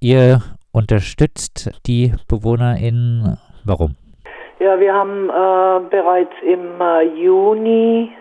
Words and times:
ihr 0.00 0.40
unterstützt 0.72 1.70
die 1.86 2.12
BewohnerInnen. 2.28 3.38
Warum? 3.64 3.96
Ja, 4.60 4.78
wir 4.78 4.92
haben 4.92 5.28
äh, 5.28 5.88
bereits 5.90 6.34
im 6.42 6.80
äh, 6.80 7.02
Juni 7.14 8.12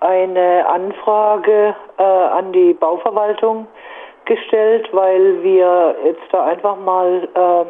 eine 0.00 0.66
Anfrage 0.68 1.74
äh, 1.98 2.02
an 2.02 2.52
die 2.52 2.74
Bauverwaltung 2.74 3.66
gestellt, 4.24 4.88
weil 4.92 5.42
wir 5.42 5.96
jetzt 6.04 6.22
da 6.30 6.46
einfach 6.46 6.76
mal 6.78 7.28
ähm, 7.34 7.66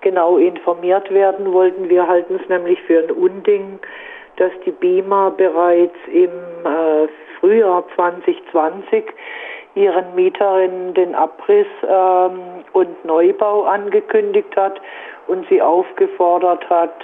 genau 0.00 0.36
informiert 0.36 1.10
werden 1.10 1.52
wollten. 1.52 1.88
Wir 1.88 2.06
halten 2.06 2.38
es 2.42 2.48
nämlich 2.48 2.80
für 2.82 3.04
ein 3.04 3.10
Unding, 3.10 3.78
dass 4.36 4.52
die 4.64 4.72
BIMA 4.72 5.30
bereits 5.30 5.96
im 6.12 6.30
äh, 6.64 7.08
Frühjahr 7.38 7.84
2020 7.96 9.04
ihren 9.74 10.14
Mieterinnen 10.14 10.94
den 10.94 11.14
Abriss 11.14 11.66
ähm, 11.86 12.64
und 12.72 13.04
Neubau 13.04 13.62
angekündigt 13.62 14.54
hat 14.56 14.80
und 15.26 15.46
sie 15.48 15.62
aufgefordert 15.62 16.68
hat, 16.68 16.94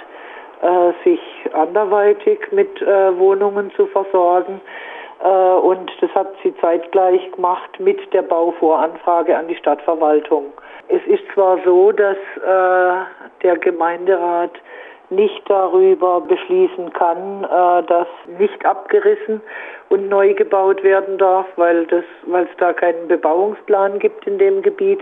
äh, 0.61 0.91
sich 1.03 1.21
anderweitig 1.53 2.39
mit 2.51 2.81
äh, 2.81 3.17
Wohnungen 3.17 3.71
zu 3.75 3.87
versorgen. 3.87 4.61
Äh, 5.23 5.27
und 5.27 5.91
das 6.01 6.13
hat 6.13 6.33
sie 6.43 6.55
zeitgleich 6.57 7.31
gemacht 7.31 7.79
mit 7.79 8.13
der 8.13 8.21
Bauvoranfrage 8.21 9.35
an 9.35 9.47
die 9.47 9.55
Stadtverwaltung. 9.55 10.45
Es 10.87 11.01
ist 11.07 11.23
zwar 11.33 11.59
so, 11.63 11.91
dass 11.91 12.17
äh, 12.17 13.05
der 13.43 13.57
Gemeinderat 13.57 14.51
nicht 15.09 15.41
darüber 15.49 16.21
beschließen 16.21 16.93
kann, 16.93 17.43
äh, 17.43 17.83
dass 17.87 18.07
nicht 18.37 18.65
abgerissen 18.65 19.41
und 19.89 20.09
neu 20.09 20.33
gebaut 20.33 20.83
werden 20.83 21.17
darf, 21.17 21.47
weil 21.55 21.85
das, 21.87 22.03
weil 22.27 22.43
es 22.43 22.57
da 22.57 22.73
keinen 22.73 23.07
Bebauungsplan 23.07 23.99
gibt 23.99 24.27
in 24.27 24.37
dem 24.37 24.61
Gebiet, 24.61 25.01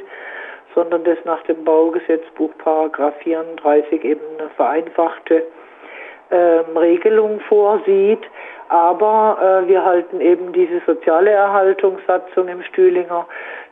sondern 0.75 1.03
das 1.03 1.17
nach 1.25 1.41
dem 1.43 1.63
Baugesetzbuch 1.63 2.51
Paragraph 2.59 3.15
34 3.23 4.03
eben 4.03 4.21
eine 4.37 4.49
vereinfachte 4.51 5.43
ähm, 6.31 6.77
Regelung 6.77 7.39
vorsieht. 7.41 8.21
Aber 8.69 9.63
äh, 9.63 9.67
wir 9.67 9.83
halten 9.83 10.19
eben 10.21 10.51
diese 10.51 10.81
soziale 10.85 11.31
Erhaltungssatzung 11.31 12.47
im 12.47 12.61
Stühlinger 12.63 13.25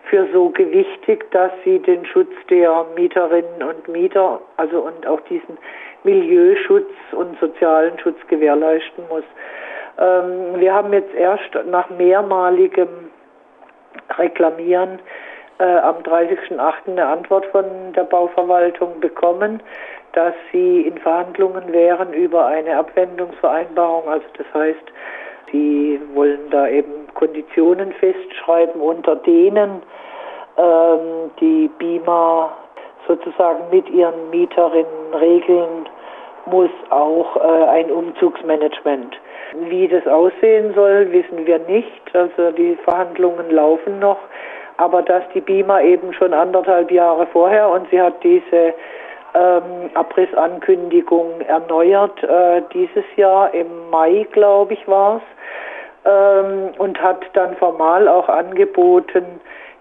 für 0.10 0.28
so 0.32 0.50
gewichtig, 0.50 1.30
dass 1.32 1.52
sie 1.64 1.80
den 1.80 2.06
Schutz 2.06 2.32
der 2.50 2.86
Mieterinnen 2.96 3.64
und 3.64 3.88
Mieter, 3.88 4.40
also 4.58 4.82
und 4.82 5.06
auch 5.06 5.20
diesen 5.22 5.58
Milieuschutz 6.06 6.90
und 7.12 7.38
sozialen 7.40 8.00
Schutz 8.00 8.18
gewährleisten 8.28 9.04
muss. 9.10 9.24
Ähm, 10.00 10.60
wir 10.60 10.74
haben 10.74 10.94
jetzt 10.94 11.14
erst 11.14 11.50
nach 11.70 11.90
mehrmaligem 11.90 12.88
Reklamieren 14.18 15.00
äh, 15.60 15.64
am 15.64 15.98
30.08. 15.98 16.74
eine 16.88 17.08
Antwort 17.08 17.46
von 17.48 17.66
der 17.96 18.04
Bauverwaltung 18.04 19.00
bekommen, 19.00 19.62
dass 20.14 20.34
sie 20.52 20.82
in 20.82 20.98
Verhandlungen 20.98 21.72
wären 21.72 22.14
über 22.14 22.46
eine 22.46 22.78
Abwendungsvereinbarung. 22.78 24.08
Also 24.08 24.26
das 24.38 24.48
heißt, 24.54 24.86
sie 25.52 26.00
wollen 26.14 26.50
da 26.52 26.68
eben 26.68 27.08
Konditionen 27.14 27.94
festschreiben, 27.94 28.80
unter 28.82 29.16
denen 29.18 29.82
ähm, 30.58 31.32
die 31.40 31.70
BIMA 31.80 32.56
sozusagen 33.08 33.70
mit 33.72 33.90
ihren 33.90 34.30
Mieterinnen 34.30 35.14
regeln 35.14 35.88
muss 36.48 36.70
auch 36.90 37.36
äh, 37.38 37.64
ein 37.70 37.92
Umzugsmanagement. 37.92 39.16
Wie 39.70 39.88
das 39.88 40.06
aussehen 40.08 40.74
soll, 40.74 41.12
wissen 41.12 41.46
wir 41.46 41.60
nicht. 41.60 42.02
Also 42.14 42.52
die 42.52 42.76
Verhandlungen 42.84 43.50
laufen 43.52 44.00
noch. 44.00 44.20
Aber 44.78 45.02
dass 45.02 45.24
die 45.34 45.42
BIMA 45.42 45.82
eben 45.82 46.14
schon 46.14 46.34
anderthalb 46.34 46.92
Jahre 46.92 47.28
vorher 47.28 47.70
und 47.70 47.90
sie 47.90 48.02
hat 48.02 48.22
diese 48.24 48.74
ähm, 49.36 49.90
Abrissankündigung 49.94 51.42
erneuert 51.42 52.24
äh, 52.24 52.62
dieses 52.74 53.06
Jahr 53.16 53.54
im 53.54 53.90
Mai, 53.90 54.26
glaube 54.32 54.74
ich, 54.74 54.88
war 54.88 55.18
es, 55.18 55.24
ähm, 56.06 56.72
und 56.78 57.02
hat 57.02 57.26
dann 57.34 57.56
formal 57.58 58.08
auch 58.08 58.30
angeboten, 58.30 59.26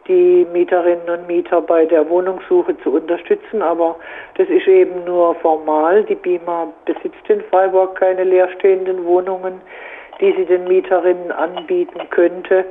die 0.06 0.47
Mieterinnen 0.53 1.09
und 1.09 1.26
Mieter 1.26 1.60
bei 1.60 1.87
der 1.87 2.09
Wohnungssuche 2.09 2.76
zu 2.78 2.92
unterstützen, 2.92 3.62
aber 3.62 3.97
das 4.37 4.48
ist 4.48 4.66
eben 4.66 5.04
nur 5.04 5.34
formal. 5.37 6.04
Die 6.04 6.15
BIMA 6.15 6.69
besitzt 6.84 7.28
in 7.28 7.42
Freiburg 7.50 7.98
keine 7.98 8.25
leerstehenden 8.25 9.04
Wohnungen, 9.04 9.60
die 10.20 10.32
sie 10.32 10.44
den 10.44 10.65
Mieterinnen 10.65 11.32
anbieten 11.32 12.00
könnte. 12.10 12.65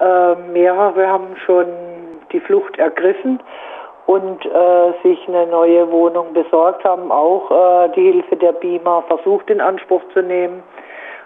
Äh, 0.00 0.34
mehrere 0.52 1.06
haben 1.06 1.36
schon 1.44 1.66
die 2.32 2.40
Flucht 2.40 2.78
ergriffen 2.78 3.40
und 4.06 4.44
äh, 4.46 4.92
sich 5.02 5.28
eine 5.28 5.46
neue 5.46 5.90
Wohnung 5.92 6.32
besorgt 6.32 6.84
haben, 6.84 7.12
auch 7.12 7.50
äh, 7.50 7.88
die 7.94 8.12
Hilfe 8.12 8.36
der 8.36 8.52
BIMA 8.52 9.02
versucht 9.02 9.50
in 9.50 9.60
Anspruch 9.60 10.02
zu 10.12 10.22
nehmen. 10.22 10.62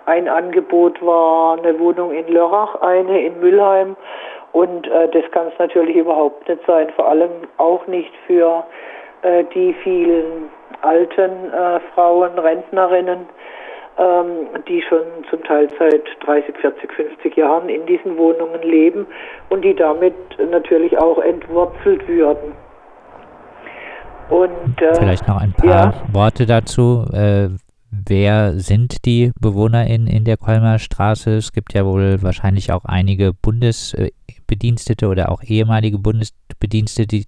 Ein 0.06 0.28
Angebot 0.28 1.00
war 1.00 1.58
eine 1.58 1.78
Wohnung 1.78 2.12
in 2.12 2.26
Lörrach, 2.26 2.80
eine 2.80 3.24
in 3.24 3.38
Mülheim 3.38 3.96
und 4.52 4.86
äh, 4.86 5.08
das 5.08 5.30
kann 5.32 5.48
es 5.48 5.58
natürlich 5.58 5.96
überhaupt 5.96 6.48
nicht 6.48 6.60
sein, 6.66 6.88
vor 6.94 7.08
allem 7.08 7.30
auch 7.56 7.86
nicht 7.86 8.12
für 8.26 8.64
äh, 9.22 9.44
die 9.54 9.74
vielen 9.82 10.50
alten 10.82 11.52
äh, 11.52 11.80
Frauen, 11.94 12.38
Rentnerinnen, 12.38 13.20
ähm, 13.98 14.48
die 14.68 14.82
schon 14.82 15.02
zum 15.30 15.42
Teil 15.44 15.68
seit 15.78 16.04
30, 16.24 16.56
40, 16.56 16.92
50 16.92 17.36
Jahren 17.36 17.68
in 17.68 17.86
diesen 17.86 18.16
Wohnungen 18.16 18.62
leben 18.62 19.06
und 19.48 19.64
die 19.64 19.74
damit 19.74 20.14
natürlich 20.50 20.98
auch 20.98 21.18
entwurzelt 21.18 22.06
würden. 22.08 22.52
Und, 24.28 24.80
äh, 24.80 24.94
Vielleicht 24.94 25.28
noch 25.28 25.40
ein 25.40 25.52
paar 25.52 25.68
ja. 25.68 25.94
Worte 26.12 26.46
dazu. 26.46 27.04
Äh, 27.12 27.50
wer 27.90 28.52
sind 28.54 29.04
die 29.04 29.30
BewohnerInnen 29.40 30.06
in 30.06 30.24
der 30.24 30.38
Kolmer 30.38 30.78
Straße? 30.78 31.36
Es 31.36 31.52
gibt 31.52 31.74
ja 31.74 31.84
wohl 31.84 32.22
wahrscheinlich 32.22 32.72
auch 32.72 32.84
einige 32.84 33.32
Bundesbedienstete 34.52 35.06
oder 35.06 35.30
auch 35.30 35.42
ehemalige 35.42 35.98
Bundesbedienstete, 35.98 37.08
die, 37.08 37.24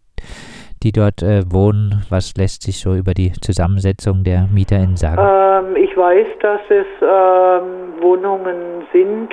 die 0.83 0.93
dort 0.93 1.23
äh, 1.23 1.43
wohnen. 1.51 2.05
Was 2.11 2.35
lässt 2.37 2.63
sich 2.63 2.81
so 2.81 2.95
über 2.95 3.15
die 3.15 3.33
Zusammensetzung 3.33 4.25
der 4.25 4.47
MieterInnen 4.53 4.97
sagen? 4.97 5.21
Ähm, 5.21 5.77
ich 5.77 5.97
weiß, 5.97 6.27
dass 6.41 6.61
es 6.69 6.85
ähm, 7.01 7.95
Wohnungen 8.01 8.85
sind, 8.93 9.29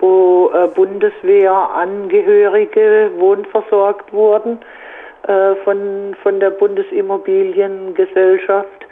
wo 0.00 0.50
äh, 0.54 0.68
Bundeswehrangehörige 0.68 3.10
wohnversorgt 3.18 4.10
wurden 4.12 4.60
äh, 5.26 5.56
von, 5.64 6.14
von 6.22 6.38
der 6.40 6.50
Bundesimmobiliengesellschaft. 6.50 8.86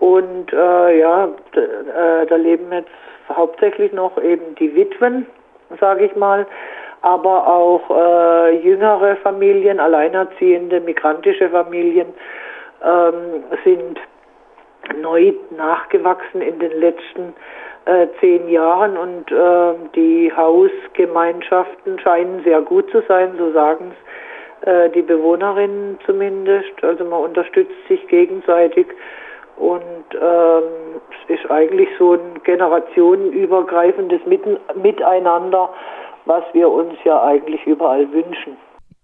Und 0.00 0.52
äh, 0.52 1.00
ja, 1.00 1.24
äh, 1.24 2.26
da 2.28 2.36
leben 2.36 2.70
jetzt 2.72 2.90
hauptsächlich 3.28 3.92
noch 3.92 4.16
eben 4.22 4.54
die 4.56 4.72
Witwen, 4.74 5.26
sage 5.80 6.06
ich 6.06 6.16
mal, 6.16 6.46
aber 7.02 7.46
auch 7.46 7.90
äh, 7.90 8.58
jüngere 8.58 9.16
Familien, 9.16 9.80
alleinerziehende, 9.80 10.80
migrantische 10.80 11.48
Familien 11.50 12.08
ähm, 12.84 13.44
sind 13.64 14.00
neu 15.00 15.32
nachgewachsen 15.56 16.40
in 16.40 16.58
den 16.58 16.72
letzten 16.80 17.34
äh, 17.84 18.06
zehn 18.20 18.48
Jahren 18.48 18.96
und 18.96 19.30
äh, 19.30 19.74
die 19.94 20.32
Hausgemeinschaften 20.34 21.98
scheinen 21.98 22.42
sehr 22.44 22.60
gut 22.62 22.90
zu 22.90 23.02
sein, 23.08 23.32
so 23.38 23.52
sagen 23.52 23.92
es 23.92 24.68
äh, 24.68 24.90
die 24.90 25.02
Bewohnerinnen 25.02 25.98
zumindest. 26.04 26.82
Also 26.82 27.04
man 27.04 27.22
unterstützt 27.22 27.76
sich 27.88 28.06
gegenseitig 28.08 28.86
und 29.56 30.04
ähm, 30.14 31.00
es 31.28 31.40
ist 31.40 31.50
eigentlich 31.50 31.88
so 31.98 32.14
ein 32.14 32.42
generationenübergreifendes 32.44 34.20
Miteinander, 34.74 35.70
was 36.28 36.44
wir 36.52 36.70
uns 36.70 36.94
ja 37.04 37.22
eigentlich 37.24 37.64
überall 37.66 38.12
wünschen. 38.12 38.56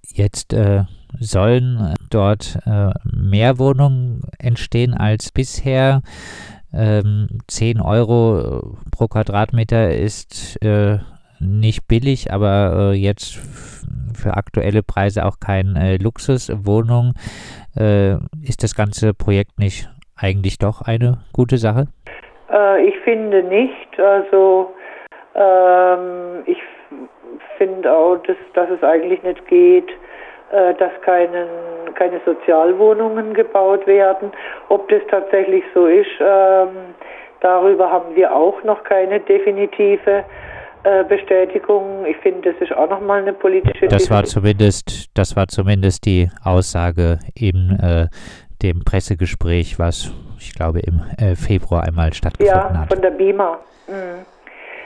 Jetzt 0.06 0.52
äh, 0.52 0.82
sollen 1.18 1.94
dort 2.10 2.59
äh, 2.66 2.91
mehr 3.04 3.59
Wohnungen 3.59 4.21
entstehen 4.38 4.94
als 4.94 5.32
bisher. 5.32 6.03
Ähm, 6.72 7.28
10 7.48 7.80
Euro 7.80 8.76
pro 8.92 9.06
Quadratmeter 9.09 9.91
ist 9.91 10.62
äh, 10.62 10.98
nicht 11.41 11.88
billig, 11.88 12.32
aber 12.32 12.92
äh, 12.92 12.97
jetzt 12.97 13.41
für 14.15 14.36
aktuelle 14.36 14.82
Preise 14.82 15.24
auch 15.24 15.41
keine 15.41 15.94
äh, 15.94 15.97
Luxuswohnung. 15.97 17.15
Äh, 17.77 18.16
ist 18.42 18.62
das 18.62 18.74
ganze 18.74 19.15
Projekt 19.15 19.59
nicht 19.59 19.88
eigentlich 20.16 20.59
doch 20.59 20.82
eine 20.82 21.18
gute 21.32 21.56
Sache? 21.56 21.86
Äh, 22.53 22.86
ich 22.86 22.94
finde 23.04 23.42
nicht. 23.44 23.98
Also 23.98 24.74
ähm, 25.34 26.42
ich 26.47 26.59
finde 27.58 27.91
auch, 27.91 28.16
dass, 28.18 28.36
dass 28.54 28.70
es 28.70 28.82
eigentlich 28.82 29.22
nicht 29.22 29.46
geht, 29.48 29.88
äh, 30.52 30.74
dass 30.74 30.92
keinen, 31.02 31.48
keine 31.94 32.20
Sozialwohnungen 32.24 33.34
gebaut 33.34 33.86
werden. 33.86 34.32
Ob 34.68 34.88
das 34.88 35.02
tatsächlich 35.10 35.64
so 35.74 35.86
ist, 35.86 36.06
ähm, 36.20 36.94
darüber 37.41 37.91
haben 37.91 38.14
wir 38.14 38.34
auch 38.34 38.62
noch 38.64 38.82
keine 38.84 39.20
definitive 39.20 40.24
äh, 40.84 41.04
Bestätigung. 41.04 42.04
Ich 42.06 42.16
finde, 42.18 42.52
das 42.52 42.60
ist 42.60 42.76
auch 42.76 42.88
nochmal 42.91 43.22
eine 43.22 43.32
politische. 43.32 43.88
Das 43.88 44.10
war 44.10 44.24
zumindest 44.24 45.08
das 45.14 45.34
war 45.34 45.48
zumindest 45.48 46.04
die 46.04 46.28
Aussage 46.44 47.18
in 47.34 47.78
äh, 47.80 48.08
dem 48.62 48.84
Pressegespräch, 48.84 49.78
was 49.78 50.12
ich 50.38 50.54
glaube 50.54 50.80
im 50.80 51.02
äh, 51.18 51.36
Februar 51.36 51.84
einmal 51.84 52.12
stattgefunden 52.12 52.54
ja, 52.54 52.80
hat. 52.80 52.91
Ja, 52.91 52.94
von 52.94 53.02
der 53.02 53.10
BIMA. 53.10 53.58
Mhm. 53.88 54.34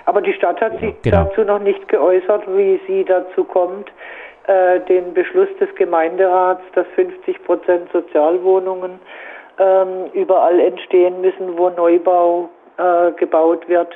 Aber 0.09 0.23
die 0.23 0.33
Stadt 0.33 0.59
hat 0.63 0.81
sich 0.81 0.95
genau. 1.03 1.25
dazu 1.25 1.43
noch 1.43 1.59
nicht 1.59 1.87
geäußert, 1.87 2.45
wie 2.57 2.81
sie 2.87 3.05
dazu 3.05 3.45
kommt, 3.45 3.93
äh, 4.47 4.81
den 4.81 5.13
Beschluss 5.13 5.51
des 5.61 5.69
Gemeinderats, 5.75 6.63
dass 6.75 6.87
50 6.95 7.45
Prozent 7.45 7.93
Sozialwohnungen 7.93 9.01
ähm, 9.59 10.07
überall 10.15 10.61
entstehen 10.61 11.21
müssen, 11.21 11.59
wo 11.59 11.69
Neubau 11.69 12.49
äh, 12.79 13.13
gebaut 13.19 13.69
wird, 13.69 13.93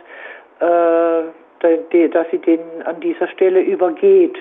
äh, 0.61 2.09
dass 2.09 2.27
sie 2.31 2.39
den 2.41 2.61
an 2.85 3.01
dieser 3.01 3.29
Stelle 3.29 3.63
übergeht. 3.63 4.37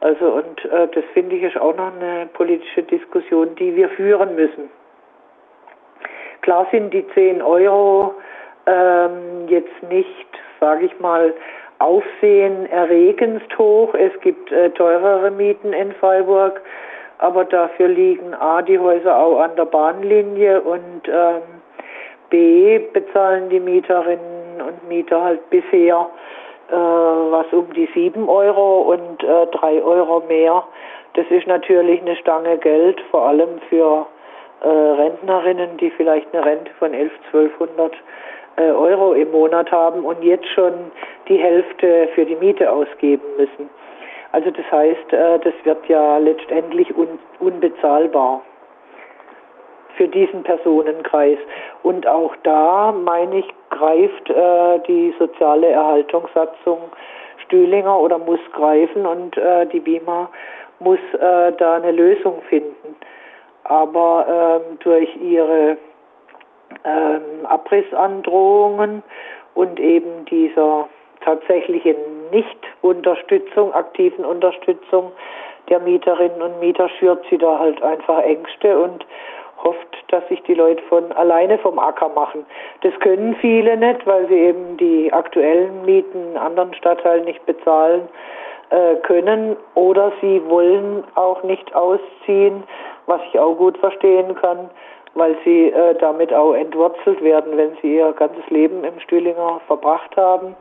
Also 0.00 0.24
und 0.24 0.64
äh, 0.64 0.88
das 0.92 1.04
finde 1.12 1.36
ich 1.36 1.44
ist 1.44 1.56
auch 1.56 1.76
noch 1.76 1.92
eine 2.00 2.26
politische 2.32 2.82
Diskussion, 2.82 3.54
die 3.54 3.76
wir 3.76 3.90
führen 3.90 4.34
müssen. 4.34 4.70
Klar 6.40 6.66
sind 6.72 6.92
die 6.92 7.06
10 7.14 7.42
Euro 7.42 8.16
ähm, 8.66 9.46
jetzt 9.46 9.82
nicht, 9.88 10.26
sage 10.60 10.86
ich 10.86 11.00
mal, 11.00 11.34
aufsehenerregendst 11.78 13.58
hoch. 13.58 13.94
Es 13.94 14.12
gibt 14.20 14.52
äh, 14.52 14.70
teurere 14.70 15.30
Mieten 15.30 15.72
in 15.72 15.92
Freiburg, 15.92 16.60
aber 17.18 17.44
dafür 17.44 17.88
liegen 17.88 18.34
A, 18.34 18.62
die 18.62 18.78
Häuser 18.78 19.16
auch 19.16 19.40
an 19.40 19.56
der 19.56 19.64
Bahnlinie 19.64 20.60
und 20.60 21.08
ähm, 21.08 21.42
B, 22.28 22.78
bezahlen 22.78 23.48
die 23.48 23.60
Mieterinnen 23.60 24.60
und 24.60 24.88
Mieter 24.88 25.22
halt 25.22 25.50
bisher 25.50 26.08
äh, 26.70 26.74
was 26.74 27.46
um 27.52 27.72
die 27.72 27.88
7 27.94 28.28
Euro 28.28 28.82
und 28.92 29.24
äh, 29.24 29.46
3 29.46 29.82
Euro 29.82 30.22
mehr. 30.28 30.62
Das 31.14 31.26
ist 31.30 31.46
natürlich 31.46 32.00
eine 32.00 32.14
Stange 32.16 32.58
Geld, 32.58 33.00
vor 33.10 33.26
allem 33.26 33.58
für 33.68 34.06
äh, 34.62 34.68
Rentnerinnen, 34.68 35.78
die 35.78 35.90
vielleicht 35.90 36.32
eine 36.32 36.44
Rente 36.44 36.70
von 36.78 36.94
11, 36.94 37.10
1200 37.32 37.92
äh, 37.92 37.96
Euro 38.62 39.12
im 39.14 39.30
Monat 39.30 39.70
haben 39.70 40.04
und 40.04 40.22
jetzt 40.22 40.48
schon 40.48 40.72
die 41.28 41.38
Hälfte 41.38 42.08
für 42.14 42.24
die 42.24 42.36
Miete 42.36 42.70
ausgeben 42.70 43.24
müssen. 43.36 43.70
Also 44.32 44.50
das 44.50 44.70
heißt, 44.70 45.12
äh, 45.12 45.38
das 45.40 45.54
wird 45.64 45.86
ja 45.88 46.18
letztendlich 46.18 46.96
un 46.96 47.18
unbezahlbar 47.40 48.42
für 49.96 50.08
diesen 50.08 50.42
Personenkreis. 50.42 51.38
Und 51.82 52.06
auch 52.06 52.34
da, 52.42 52.92
meine 52.92 53.38
ich, 53.38 53.48
greift 53.70 54.30
äh, 54.30 54.78
die 54.86 55.14
soziale 55.18 55.68
Erhaltungssatzung 55.68 56.78
Stühlinger 57.44 57.98
oder 57.98 58.18
muss 58.18 58.40
greifen 58.52 59.06
und 59.06 59.36
äh, 59.36 59.66
die 59.66 59.80
BIMA 59.80 60.30
muss 60.78 61.00
äh, 61.14 61.52
da 61.58 61.74
eine 61.74 61.92
Lösung 61.92 62.40
finden. 62.48 62.96
Aber 63.64 64.62
ähm, 64.68 64.78
durch 64.80 65.14
ihre 65.16 65.76
ähm, 66.84 67.46
Abrissandrohungen 67.46 69.02
und 69.54 69.78
eben 69.80 70.24
dieser 70.26 70.88
tatsächlichen 71.24 71.96
Nicht-Unterstützung, 72.30 73.72
aktiven 73.74 74.24
Unterstützung 74.24 75.12
der 75.68 75.80
Mieterinnen 75.80 76.42
und 76.42 76.60
Mieter 76.60 76.88
schürt 76.88 77.24
sie 77.30 77.38
da 77.38 77.58
halt 77.58 77.82
einfach 77.82 78.22
Ängste 78.22 78.78
und 78.78 79.06
hofft, 79.62 80.04
dass 80.08 80.26
sich 80.28 80.42
die 80.42 80.54
Leute 80.54 80.82
von 80.84 81.12
alleine 81.12 81.58
vom 81.58 81.78
Acker 81.78 82.08
machen. 82.08 82.44
Das 82.82 82.98
können 83.00 83.36
viele 83.36 83.76
nicht, 83.76 84.06
weil 84.06 84.26
sie 84.28 84.38
eben 84.38 84.76
die 84.78 85.12
aktuellen 85.12 85.84
Mieten 85.84 86.32
in 86.32 86.36
anderen 86.36 86.74
Stadtteilen 86.74 87.24
nicht 87.24 87.44
bezahlen 87.46 88.08
äh, 88.70 88.96
können 88.96 89.56
oder 89.74 90.12
sie 90.20 90.42
wollen 90.48 91.04
auch 91.14 91.42
nicht 91.42 91.74
ausziehen, 91.74 92.62
was 93.06 93.20
ich 93.30 93.38
auch 93.38 93.54
gut 93.54 93.76
verstehen 93.78 94.34
kann, 94.34 94.70
weil 95.14 95.36
sie 95.44 95.68
äh, 95.68 95.94
damit 95.98 96.32
auch 96.32 96.54
entwurzelt 96.54 97.22
werden, 97.22 97.56
wenn 97.56 97.76
sie 97.82 97.96
ihr 97.96 98.12
ganzes 98.12 98.48
Leben 98.48 98.84
im 98.84 98.98
Stühlinger 99.00 99.60
verbracht 99.66 100.16
haben, 100.16 100.54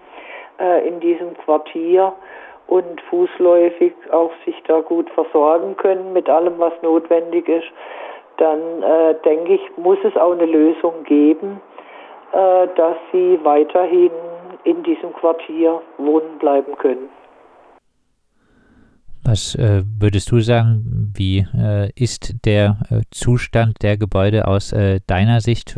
äh, 0.59 0.87
in 0.87 0.99
diesem 0.99 1.37
Quartier 1.45 2.13
und 2.67 3.01
fußläufig 3.09 3.93
auch 4.11 4.31
sich 4.45 4.61
da 4.67 4.81
gut 4.81 5.09
versorgen 5.11 5.75
können 5.77 6.13
mit 6.13 6.29
allem, 6.29 6.59
was 6.59 6.73
notwendig 6.81 7.47
ist 7.47 7.71
dann 8.39 8.81
äh, 8.81 9.15
denke 9.25 9.55
ich, 9.55 9.77
muss 9.77 9.97
es 10.03 10.15
auch 10.15 10.31
eine 10.31 10.45
Lösung 10.45 11.03
geben, 11.03 11.61
äh, 12.31 12.67
dass 12.75 12.95
sie 13.11 13.39
weiterhin 13.43 14.11
in 14.63 14.81
diesem 14.83 15.13
Quartier 15.13 15.81
wohnen 15.97 16.37
bleiben 16.39 16.75
können. 16.77 17.09
Was 19.29 19.53
äh, 19.53 19.83
würdest 19.99 20.31
du 20.31 20.39
sagen, 20.39 21.13
wie 21.15 21.45
äh, 21.55 21.91
ist 21.95 22.33
der 22.45 22.77
äh, 22.89 23.01
Zustand 23.11 23.75
der 23.83 23.95
Gebäude 23.95 24.47
aus 24.47 24.73
äh, 24.73 25.01
deiner 25.05 25.39
Sicht? 25.39 25.77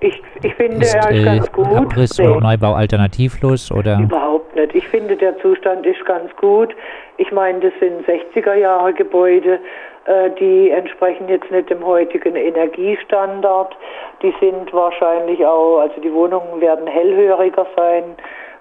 Ich, 0.00 0.22
ich 0.42 0.54
finde, 0.56 0.76
ist, 0.84 0.94
er 0.94 1.10
ist 1.10 1.24
ganz 1.24 1.52
gut. 1.52 1.66
Abriss 1.68 2.20
und 2.20 2.42
Neubau 2.42 2.74
alternativlos 2.74 3.72
oder? 3.72 3.98
Überhaupt 3.98 4.54
nicht. 4.56 4.74
Ich 4.74 4.86
finde, 4.88 5.16
der 5.16 5.38
Zustand 5.38 5.86
ist 5.86 6.04
ganz 6.04 6.36
gut. 6.36 6.76
Ich 7.16 7.32
meine, 7.32 7.60
das 7.60 7.72
sind 7.80 8.06
60er 8.06 8.56
Jahre 8.56 8.92
Gebäude. 8.92 9.58
Äh, 10.04 10.28
die 10.38 10.68
entsprechen 10.68 11.30
jetzt 11.30 11.50
nicht 11.50 11.70
dem 11.70 11.82
heutigen 11.82 12.36
Energiestandard. 12.36 13.74
Die 14.20 14.34
sind 14.38 14.70
wahrscheinlich 14.70 15.46
auch, 15.46 15.78
also 15.78 15.98
die 15.98 16.12
Wohnungen 16.12 16.60
werden 16.60 16.86
hellhöriger 16.86 17.66
sein, 17.74 18.04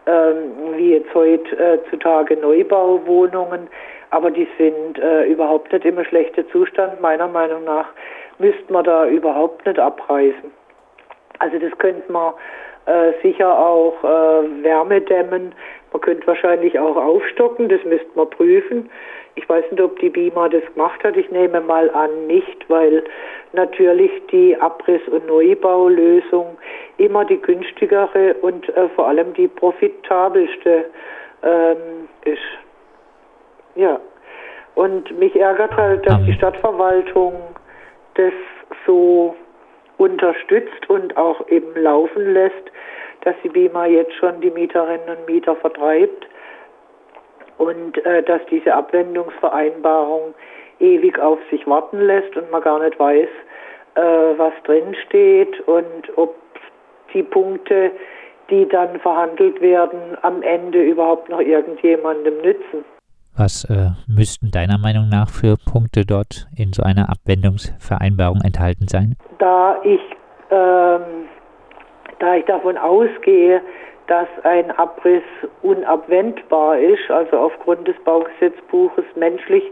ähm, 0.05 0.75
wie 0.75 0.93
jetzt 0.95 1.13
heutzutage 1.13 2.37
Neubauwohnungen, 2.37 3.67
aber 4.09 4.31
die 4.31 4.47
sind 4.57 4.99
äh, 4.99 5.25
überhaupt 5.25 5.71
nicht 5.71 5.85
im 5.85 6.03
schlechten 6.03 6.47
Zustand. 6.49 7.01
Meiner 7.01 7.27
Meinung 7.27 7.63
nach 7.63 7.87
müsste 8.37 8.71
man 8.71 8.83
da 8.83 9.07
überhaupt 9.07 9.65
nicht 9.65 9.79
abreißen. 9.79 10.51
Also 11.39 11.57
das 11.59 11.77
könnte 11.79 12.11
man 12.11 12.33
äh, 12.85 13.13
sicher 13.21 13.57
auch 13.57 14.03
äh, 14.03 14.63
Wärme 14.63 15.01
dämmen. 15.01 15.53
Man 15.91 16.01
könnte 16.01 16.27
wahrscheinlich 16.27 16.77
auch 16.77 16.95
aufstocken, 16.95 17.69
das 17.69 17.83
müsste 17.85 18.09
man 18.15 18.29
prüfen. 18.29 18.89
Ich 19.35 19.49
weiß 19.49 19.65
nicht, 19.71 19.81
ob 19.81 19.99
die 19.99 20.09
BIMA 20.09 20.49
das 20.49 20.63
gemacht 20.73 21.03
hat. 21.03 21.17
Ich 21.17 21.29
nehme 21.31 21.59
mal 21.61 21.89
an, 21.91 22.27
nicht, 22.27 22.69
weil 22.69 23.03
natürlich 23.53 24.11
die 24.31 24.55
Abriss- 24.55 25.07
und 25.07 25.25
Neubaulösung 25.27 26.57
immer 26.97 27.25
die 27.25 27.41
günstigere 27.41 28.35
und 28.35 28.69
äh, 28.69 28.89
vor 28.89 29.07
allem 29.07 29.33
die 29.33 29.47
profitabelste 29.47 30.85
ähm, 31.41 32.07
ist. 32.25 32.41
Ja. 33.75 33.99
Und 34.75 35.17
mich 35.19 35.35
ärgert 35.35 35.75
halt, 35.75 36.07
dass 36.07 36.23
die 36.25 36.33
Stadtverwaltung 36.33 37.33
das 38.15 38.33
so 38.85 39.35
unterstützt 39.97 40.89
und 40.89 41.15
auch 41.17 41.47
eben 41.49 41.75
laufen 41.75 42.33
lässt, 42.33 42.71
dass 43.21 43.35
die 43.43 43.49
BIMA 43.49 43.85
jetzt 43.85 44.13
schon 44.15 44.41
die 44.41 44.51
Mieterinnen 44.51 45.17
und 45.17 45.27
Mieter 45.27 45.55
vertreibt 45.55 46.27
und 47.63 47.97
äh, 48.05 48.23
dass 48.23 48.41
diese 48.51 48.73
Abwendungsvereinbarung 48.73 50.33
ewig 50.79 51.19
auf 51.19 51.39
sich 51.49 51.65
warten 51.65 51.99
lässt 51.99 52.35
und 52.35 52.51
man 52.51 52.61
gar 52.61 52.83
nicht 52.83 52.99
weiß, 52.99 53.29
äh, 53.95 54.01
was 54.01 54.53
drin 54.65 54.95
steht 55.07 55.59
und 55.67 56.17
ob 56.17 56.35
die 57.13 57.23
Punkte, 57.23 57.91
die 58.49 58.67
dann 58.67 58.99
verhandelt 58.99 59.61
werden, 59.61 60.17
am 60.21 60.41
Ende 60.41 60.81
überhaupt 60.83 61.29
noch 61.29 61.39
irgendjemandem 61.39 62.41
nützen. 62.41 62.83
Was 63.35 63.63
äh, 63.65 63.89
müssten 64.07 64.51
deiner 64.51 64.77
Meinung 64.77 65.09
nach 65.09 65.29
für 65.29 65.55
Punkte 65.57 66.05
dort 66.05 66.47
in 66.55 66.71
so 66.71 66.83
einer 66.83 67.09
Abwendungsvereinbarung 67.09 68.41
enthalten 68.43 68.87
sein? 68.87 69.15
Da 69.39 69.77
ich, 69.83 70.01
ähm, 70.51 71.25
da 72.23 72.37
ich 72.37 72.45
davon 72.45 72.77
ausgehe, 72.77 73.61
dass 74.07 74.27
ein 74.43 74.71
Abriss 74.71 75.23
unabwendbar 75.61 76.79
ist, 76.79 77.11
also 77.11 77.37
aufgrund 77.37 77.85
des 77.85 77.97
Baugesetzbuches 78.05 79.03
menschlich 79.15 79.63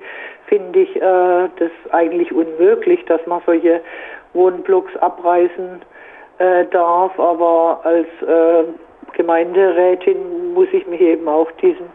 finde 0.48 0.79
ich 0.81 0.96
äh, 0.98 1.00
das 1.00 1.72
eigentlich 1.91 2.34
unmöglich, 2.34 3.05
dass 3.05 3.25
man 3.25 3.41
solche 3.46 3.79
Wohnblocks 4.34 4.93
abreißen 4.98 5.81
äh, 6.39 6.65
darf, 6.65 7.17
aber 7.17 7.79
als 7.84 8.08
äh, 8.22 8.65
Gemeinderätin 9.13 10.53
muss 10.53 10.67
ich 10.74 10.86
mich 10.88 11.00
eben 11.00 11.29
auch 11.29 11.50
diesen 11.62 11.89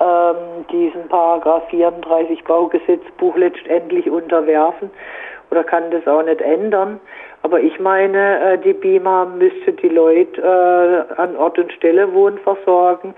ähm, 0.00 0.64
diesen 0.70 1.08
Paragraph 1.08 1.68
34 1.70 2.44
Baugesetzbuch 2.44 3.36
letztendlich 3.36 4.08
unterwerfen 4.08 4.90
oder 5.50 5.64
kann 5.64 5.90
das 5.90 6.06
auch 6.06 6.22
nicht 6.22 6.40
ändern. 6.40 7.00
Aber 7.42 7.60
ich 7.60 7.78
meine, 7.78 8.54
äh, 8.54 8.58
die 8.58 8.72
BIMA 8.72 9.26
müsste 9.26 9.72
die 9.72 9.88
Leute 9.88 10.40
äh, 10.40 11.20
an 11.20 11.36
Ort 11.36 11.58
und 11.58 11.72
Stelle 11.72 12.12
wohnen 12.12 12.38
versorgen, 12.38 13.14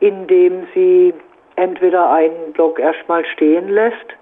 indem 0.00 0.66
sie 0.74 1.12
entweder 1.56 2.10
einen 2.10 2.52
Block 2.52 2.78
erstmal 2.78 3.24
stehen 3.26 3.68
lässt 3.68 4.16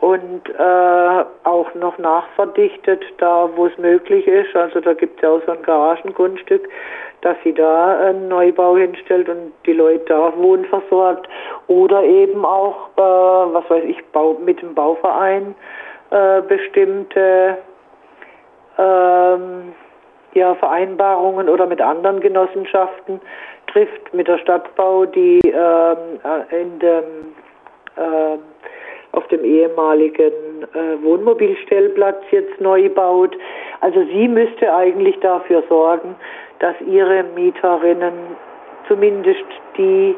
und 0.00 0.48
äh, 0.48 1.24
auch 1.44 1.72
noch 1.74 1.96
nachverdichtet, 1.98 3.04
da 3.18 3.48
wo 3.54 3.66
es 3.66 3.78
möglich 3.78 4.26
ist. 4.26 4.54
Also 4.56 4.80
da 4.80 4.94
gibt 4.94 5.16
es 5.16 5.22
ja 5.22 5.30
auch 5.30 5.42
so 5.46 5.52
ein 5.52 5.62
Garagengrundstück, 5.62 6.68
dass 7.20 7.36
sie 7.44 7.52
da 7.52 8.00
einen 8.00 8.26
Neubau 8.26 8.76
hinstellt 8.76 9.28
und 9.28 9.52
die 9.64 9.74
Leute 9.74 10.04
da 10.06 10.32
wohnversorgt. 10.36 11.28
Oder 11.68 12.02
eben 12.02 12.44
auch, 12.44 12.88
äh, 12.96 13.00
was 13.00 13.70
weiß 13.70 13.84
ich, 13.84 14.04
Bau, 14.06 14.36
mit 14.44 14.60
dem 14.60 14.74
Bauverein 14.74 15.54
äh, 16.12 16.42
bestimmte 16.42 17.58
ähm, 18.78 19.72
ja, 20.34 20.54
Vereinbarungen 20.56 21.48
oder 21.48 21.66
mit 21.66 21.80
anderen 21.80 22.20
Genossenschaften 22.20 23.20
trifft, 23.66 24.12
mit 24.12 24.28
der 24.28 24.38
Stadtbau, 24.38 25.06
die 25.06 25.40
ähm, 25.44 26.20
äh, 26.22 26.64
dem 26.80 27.04
äh, 27.96 28.38
auf 29.12 29.26
dem 29.28 29.44
ehemaligen 29.44 30.32
äh, 30.74 31.02
Wohnmobilstellplatz 31.02 32.22
jetzt 32.30 32.60
neu 32.60 32.88
baut. 32.88 33.36
Also 33.80 34.04
sie 34.04 34.28
müsste 34.28 34.74
eigentlich 34.74 35.18
dafür 35.20 35.62
sorgen, 35.68 36.14
dass 36.60 36.74
ihre 36.86 37.24
Mieterinnen, 37.34 38.12
zumindest 38.88 39.44
die, 39.76 40.16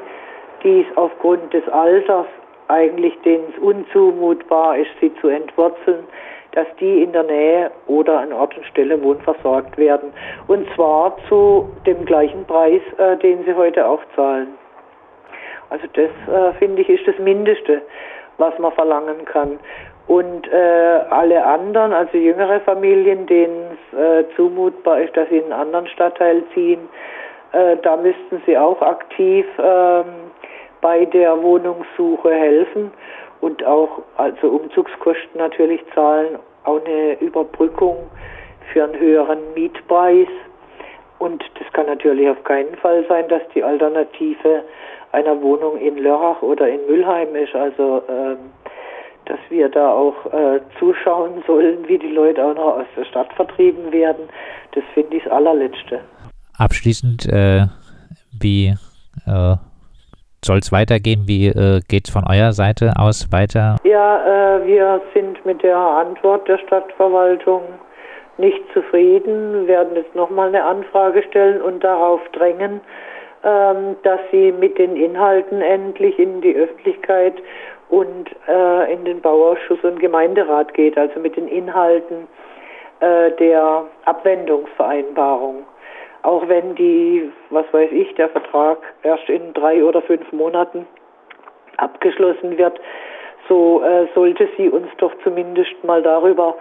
die 0.63 0.81
es 0.89 0.97
aufgrund 0.97 1.53
des 1.53 1.69
Alters 1.69 2.27
eigentlich 2.69 3.19
denen 3.23 3.45
es 3.55 3.63
unzumutbar 3.63 4.79
ist, 4.79 4.91
sie 5.01 5.13
zu 5.21 5.29
entwurzeln, 5.29 6.05
dass 6.53 6.67
die 6.79 7.03
in 7.03 7.13
der 7.13 7.25
Nähe 7.25 7.71
oder 7.87 8.21
an 8.21 8.33
Ort 8.33 8.57
und 8.57 8.65
Stelle 8.67 9.03
wohnversorgt 9.03 9.77
werden. 9.77 10.13
Und 10.47 10.67
zwar 10.75 11.17
zu 11.29 11.69
dem 11.87 12.05
gleichen 12.05 12.45
Preis, 12.45 12.81
äh, 12.99 13.17
den 13.17 13.45
sie 13.45 13.55
heute 13.55 13.87
auch 13.87 14.01
zahlen. 14.15 14.49
Also 15.71 15.87
das, 15.95 16.11
äh, 16.33 16.53
finde 16.59 16.83
ich, 16.83 16.89
ist 16.89 17.07
das 17.09 17.19
Mindeste, 17.19 17.83
was 18.39 18.57
man 18.59 18.73
verlangen 18.73 19.25
kann. 19.25 19.59
Und 20.07 20.47
äh, 20.53 21.01
alle 21.11 21.45
anderen, 21.45 21.93
also 21.93 22.19
jüngere 22.19 22.61
Familien, 22.61 23.27
denen 23.27 23.79
es 23.93 23.99
äh, 23.99 24.25
zumutbar 24.37 25.01
ist, 25.01 25.17
dass 25.17 25.29
sie 25.31 25.39
in 25.39 25.45
einen 25.45 25.53
anderen 25.53 25.87
Stadtteil 25.89 26.45
ziehen, 26.53 26.89
äh, 27.53 27.77
da 27.83 27.97
müssten 27.97 28.43
sie 28.47 28.57
auch 28.59 28.81
aktiv 28.83 29.47
ähm, 29.59 30.24
bei 30.85 31.07
der 31.07 31.43
Wohnungssuche 31.43 32.31
helfen 32.31 32.91
und 33.41 33.65
auch 33.65 34.03
also 34.19 34.49
Umzugskosten 34.49 35.39
natürlich 35.39 35.81
zahlen, 35.95 36.39
auch 36.65 36.79
eine 36.85 37.19
Überbrückung 37.21 37.97
für 38.71 38.85
einen 38.85 38.99
höheren 38.99 39.39
Mietpreis. 39.55 40.29
Und 41.19 41.43
das 41.59 41.73
kann 41.73 41.87
natürlich 41.87 42.29
auf 42.29 42.45
keinen 42.45 42.77
Fall 42.77 43.03
sein, 43.09 43.27
dass 43.31 43.41
die 43.55 43.65
Alternative 43.65 44.63
einer 45.13 45.41
Wohnung 45.41 45.79
in 45.79 45.97
Lörrach 45.97 46.43
oder 46.43 46.69
in 46.69 46.85
Mülheim 46.87 47.35
ist. 47.35 47.55
Also 47.55 48.03
ähm, 48.07 48.37
dass 49.25 49.39
wir 49.49 49.71
da 49.71 49.91
auch 49.91 50.27
äh, 50.35 50.61
zuschauen 50.79 51.43
sollen, 51.47 51.89
wie 51.89 51.97
die 51.97 52.13
Leute 52.13 52.45
auch 52.45 52.55
noch 52.55 52.77
aus 52.81 52.87
der 52.95 53.07
Stadt 53.07 53.33
vertrieben 53.33 53.91
werden, 53.91 54.29
das 54.73 54.85
finde 54.93 55.17
ich 55.17 55.25
das 55.25 55.33
allerletzte. 55.33 56.01
Abschließend, 56.59 57.25
äh, 57.33 57.69
wie 58.39 58.75
äh, 59.27 59.57
soll 60.45 60.59
es 60.59 60.73
weitergehen? 60.73 61.23
Wie 61.27 61.49
äh, 61.49 61.81
geht 61.89 62.09
es 62.09 62.13
von 62.13 62.25
eurer 62.29 62.53
Seite 62.53 62.93
aus 62.99 63.29
weiter? 63.33 63.77
Ja, 63.85 64.57
äh, 64.57 64.67
wir 64.67 65.01
sind 65.13 65.45
mit 65.45 65.63
der 65.63 65.77
Antwort 65.77 66.47
der 66.49 66.59
Stadtverwaltung 66.59 67.63
nicht 68.39 68.61
zufrieden, 68.73 69.67
werden 69.67 69.97
jetzt 69.97 70.15
nochmal 70.15 70.49
eine 70.49 70.65
Anfrage 70.65 71.23
stellen 71.23 71.63
und 71.63 71.85
darauf 71.85 72.21
drängen, 72.33 72.81
ähm, 73.45 73.97
dass 74.03 74.21
sie 74.31 74.53
mit 74.53 74.79
den 74.79 74.97
Inhalten 74.97 75.61
endlich 75.61 76.19
in 76.19 76.41
die 76.41 76.57
Öffentlichkeit 76.57 77.35
und 77.91 78.31
äh, 78.49 78.93
in 78.93 79.05
den 79.05 79.21
Bauausschuss 79.21 79.79
und 79.83 80.01
Gemeinderat 80.01 80.75
geht, 80.75 80.97
also 80.99 81.21
mit 81.21 81.37
den 81.37 81.49
Inhalten 81.49 82.27
äh, 83.01 83.31
der 83.33 83.85
Abwendungsvereinbarung. 84.05 85.65
Auch 86.25 86.49
wenn 86.49 86.75
die, 86.75 87.31
was 87.51 87.67
weiß 87.73 87.93
ich, 87.93 88.15
der 88.15 88.31
Vertrag 88.31 88.79
erst 89.03 89.29
in 89.29 89.53
drei 89.53 89.85
oder 89.85 90.01
fünf 90.01 90.33
Monaten 90.33 90.87
abgeschlossen 91.77 92.57
wird, 92.57 92.81
so 93.47 93.83
äh, 93.83 94.07
sollte 94.15 94.49
sie 94.57 94.71
uns 94.71 94.89
doch 94.97 95.13
zumindest 95.23 95.73
mal 95.85 96.03
darüber 96.03 96.57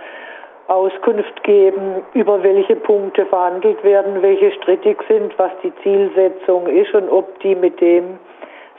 Auskunft 0.68 1.44
geben, 1.44 2.02
über 2.14 2.44
welche 2.44 2.76
Punkte 2.76 3.26
verhandelt 3.26 3.82
werden, 3.86 4.22
welche 4.22 4.52
strittig 4.52 4.98
sind, 5.08 5.34
was 5.40 5.52
die 5.64 5.74
Zielsetzung 5.82 6.68
ist 6.68 6.94
und 6.94 7.08
ob 7.10 7.40
die 7.40 7.56
mit 7.56 7.80
dem 7.80 8.20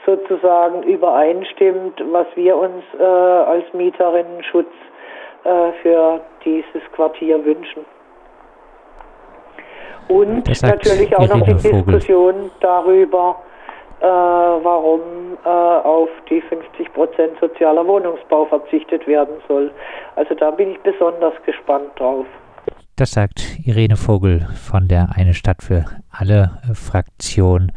sozusagen 0.05 0.83
übereinstimmt, 0.83 1.99
was 2.11 2.27
wir 2.35 2.57
uns 2.57 2.83
äh, 2.99 3.03
als 3.03 3.65
Mieterinnenschutz 3.73 4.71
äh, 5.45 5.71
für 5.81 6.21
dieses 6.43 6.83
Quartier 6.91 7.43
wünschen. 7.43 7.85
Und 10.07 10.61
natürlich 10.61 11.15
auch 11.15 11.27
noch 11.27 11.41
die 11.45 11.53
Diskussion 11.53 12.51
darüber, 12.59 13.37
äh, 14.01 14.05
warum 14.05 15.01
äh, 15.43 15.49
auf 15.49 16.09
die 16.29 16.41
50 16.41 16.93
Prozent 16.93 17.31
sozialer 17.39 17.85
Wohnungsbau 17.87 18.45
verzichtet 18.45 19.07
werden 19.07 19.35
soll. 19.47 19.71
Also 20.15 20.35
da 20.35 20.51
bin 20.51 20.71
ich 20.71 20.79
besonders 20.81 21.33
gespannt 21.45 21.89
drauf. 21.97 22.25
Das 22.97 23.11
sagt 23.11 23.59
Irene 23.65 23.97
Vogel 23.97 24.47
von 24.69 24.87
der 24.87 25.09
Eine 25.15 25.33
Stadt 25.33 25.63
für 25.63 25.85
alle 26.11 26.51
Fraktion. 26.73 27.71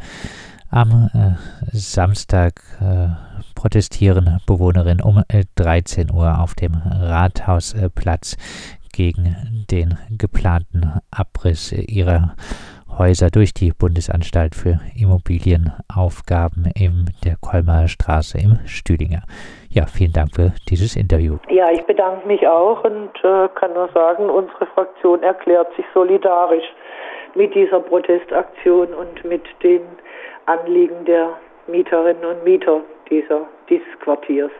Am 0.71 1.09
äh, 1.13 1.75
Samstag 1.75 2.61
äh, 2.79 3.07
protestieren 3.55 4.39
Bewohnerinnen 4.45 5.01
um 5.01 5.23
13 5.55 6.11
Uhr 6.13 6.39
auf 6.39 6.53
dem 6.53 6.75
Rathausplatz 6.75 8.37
gegen 8.99 9.65
den 9.71 9.97
geplanten 10.17 10.99
Abriss 11.09 11.71
ihrer 11.71 12.35
Häuser 12.97 13.29
durch 13.31 13.53
die 13.53 13.71
Bundesanstalt 13.71 14.55
für 14.55 14.81
Immobilienaufgaben 14.93 16.69
in 16.75 17.05
der 17.23 17.37
Kolmer 17.39 17.87
Straße 17.87 18.37
im 18.37 18.59
Stüdinger. 18.67 19.23
Ja, 19.69 19.85
vielen 19.85 20.11
Dank 20.11 20.35
für 20.35 20.51
dieses 20.69 20.97
Interview. 20.97 21.37
Ja, 21.47 21.71
ich 21.71 21.81
bedanke 21.83 22.27
mich 22.27 22.45
auch 22.45 22.83
und 22.83 23.15
äh, 23.23 23.47
kann 23.55 23.71
nur 23.73 23.87
sagen, 23.93 24.29
unsere 24.29 24.65
Fraktion 24.75 25.23
erklärt 25.23 25.73
sich 25.77 25.85
solidarisch 25.93 26.67
mit 27.35 27.55
dieser 27.55 27.79
Protestaktion 27.79 28.93
und 28.93 29.23
mit 29.23 29.43
den 29.63 29.83
Anliegen 30.45 31.05
der 31.05 31.29
Mieterinnen 31.67 32.25
und 32.25 32.43
Mieter 32.43 32.81
dieser, 33.09 33.47
dieses 33.69 33.97
Quartiers. 34.01 34.51